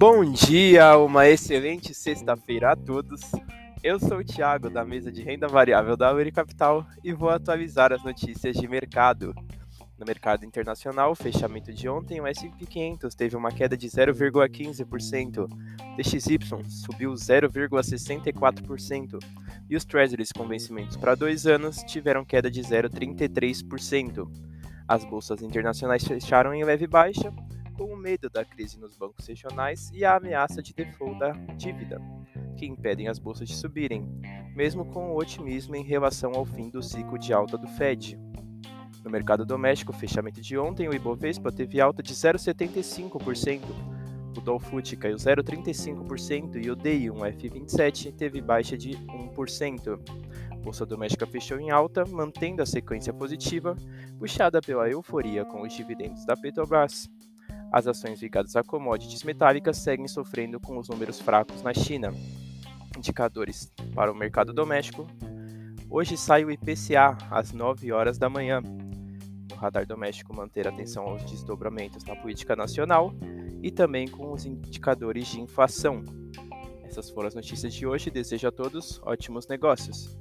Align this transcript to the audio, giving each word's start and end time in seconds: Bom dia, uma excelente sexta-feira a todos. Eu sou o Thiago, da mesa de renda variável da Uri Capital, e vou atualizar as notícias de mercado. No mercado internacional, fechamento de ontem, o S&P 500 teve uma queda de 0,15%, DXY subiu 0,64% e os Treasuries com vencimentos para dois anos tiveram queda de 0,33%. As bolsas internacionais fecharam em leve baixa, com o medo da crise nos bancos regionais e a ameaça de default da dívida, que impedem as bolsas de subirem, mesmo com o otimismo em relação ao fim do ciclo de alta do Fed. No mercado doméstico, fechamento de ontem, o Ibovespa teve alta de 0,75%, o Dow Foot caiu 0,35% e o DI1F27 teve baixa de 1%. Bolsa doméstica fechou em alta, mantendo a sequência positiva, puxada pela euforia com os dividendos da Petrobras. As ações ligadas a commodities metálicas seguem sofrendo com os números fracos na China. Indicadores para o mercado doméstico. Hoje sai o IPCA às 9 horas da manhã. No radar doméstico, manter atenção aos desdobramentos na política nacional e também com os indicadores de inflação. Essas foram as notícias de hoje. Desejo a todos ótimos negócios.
Bom 0.00 0.24
dia, 0.32 0.96
uma 0.96 1.28
excelente 1.28 1.92
sexta-feira 1.92 2.72
a 2.72 2.76
todos. 2.76 3.20
Eu 3.84 4.00
sou 4.00 4.20
o 4.20 4.24
Thiago, 4.24 4.70
da 4.70 4.82
mesa 4.82 5.12
de 5.12 5.22
renda 5.22 5.46
variável 5.46 5.94
da 5.94 6.10
Uri 6.10 6.32
Capital, 6.32 6.86
e 7.04 7.12
vou 7.12 7.28
atualizar 7.28 7.92
as 7.92 8.02
notícias 8.02 8.56
de 8.56 8.66
mercado. 8.66 9.34
No 9.98 10.06
mercado 10.06 10.46
internacional, 10.46 11.14
fechamento 11.14 11.70
de 11.70 11.86
ontem, 11.86 12.18
o 12.18 12.26
S&P 12.26 12.64
500 12.64 13.14
teve 13.14 13.36
uma 13.36 13.52
queda 13.52 13.76
de 13.76 13.86
0,15%, 13.88 15.46
DXY 15.98 16.38
subiu 16.66 17.12
0,64% 17.12 19.18
e 19.68 19.76
os 19.76 19.84
Treasuries 19.84 20.32
com 20.32 20.48
vencimentos 20.48 20.96
para 20.96 21.14
dois 21.14 21.46
anos 21.46 21.76
tiveram 21.82 22.24
queda 22.24 22.50
de 22.50 22.62
0,33%. 22.62 24.26
As 24.88 25.04
bolsas 25.04 25.42
internacionais 25.42 26.02
fecharam 26.02 26.54
em 26.54 26.64
leve 26.64 26.86
baixa, 26.86 27.30
com 27.80 27.94
o 27.94 27.96
medo 27.96 28.28
da 28.28 28.44
crise 28.44 28.78
nos 28.78 28.94
bancos 28.94 29.26
regionais 29.26 29.90
e 29.94 30.04
a 30.04 30.16
ameaça 30.16 30.62
de 30.62 30.74
default 30.74 31.18
da 31.18 31.30
dívida, 31.56 31.98
que 32.54 32.66
impedem 32.66 33.08
as 33.08 33.18
bolsas 33.18 33.48
de 33.48 33.56
subirem, 33.56 34.06
mesmo 34.54 34.84
com 34.84 35.10
o 35.10 35.16
otimismo 35.16 35.74
em 35.74 35.82
relação 35.82 36.32
ao 36.34 36.44
fim 36.44 36.68
do 36.68 36.82
ciclo 36.82 37.18
de 37.18 37.32
alta 37.32 37.56
do 37.56 37.66
Fed. 37.66 38.18
No 39.02 39.10
mercado 39.10 39.46
doméstico, 39.46 39.94
fechamento 39.94 40.42
de 40.42 40.58
ontem, 40.58 40.90
o 40.90 40.94
Ibovespa 40.94 41.50
teve 41.50 41.80
alta 41.80 42.02
de 42.02 42.12
0,75%, 42.12 43.62
o 44.36 44.40
Dow 44.42 44.58
Foot 44.58 44.94
caiu 44.98 45.16
0,35% 45.16 46.62
e 46.62 46.70
o 46.70 46.76
DI1F27 46.76 48.14
teve 48.14 48.42
baixa 48.42 48.76
de 48.76 48.90
1%. 48.90 49.98
Bolsa 50.62 50.84
doméstica 50.84 51.26
fechou 51.26 51.58
em 51.58 51.70
alta, 51.70 52.04
mantendo 52.04 52.60
a 52.60 52.66
sequência 52.66 53.10
positiva, 53.14 53.74
puxada 54.18 54.60
pela 54.60 54.86
euforia 54.90 55.46
com 55.46 55.62
os 55.62 55.72
dividendos 55.72 56.26
da 56.26 56.36
Petrobras. 56.36 57.08
As 57.72 57.86
ações 57.86 58.20
ligadas 58.20 58.56
a 58.56 58.64
commodities 58.64 59.22
metálicas 59.22 59.76
seguem 59.76 60.08
sofrendo 60.08 60.58
com 60.58 60.76
os 60.76 60.88
números 60.88 61.20
fracos 61.20 61.62
na 61.62 61.72
China. 61.72 62.12
Indicadores 62.96 63.72
para 63.94 64.10
o 64.10 64.14
mercado 64.14 64.52
doméstico. 64.52 65.06
Hoje 65.88 66.16
sai 66.16 66.44
o 66.44 66.50
IPCA 66.50 67.16
às 67.30 67.52
9 67.52 67.92
horas 67.92 68.18
da 68.18 68.28
manhã. 68.28 68.60
No 68.60 69.56
radar 69.56 69.86
doméstico, 69.86 70.34
manter 70.34 70.66
atenção 70.66 71.04
aos 71.04 71.24
desdobramentos 71.24 72.04
na 72.04 72.16
política 72.16 72.56
nacional 72.56 73.14
e 73.62 73.70
também 73.70 74.08
com 74.08 74.32
os 74.32 74.44
indicadores 74.44 75.28
de 75.28 75.40
inflação. 75.40 76.02
Essas 76.82 77.08
foram 77.08 77.28
as 77.28 77.34
notícias 77.36 77.72
de 77.72 77.86
hoje. 77.86 78.10
Desejo 78.10 78.48
a 78.48 78.52
todos 78.52 79.00
ótimos 79.04 79.46
negócios. 79.46 80.18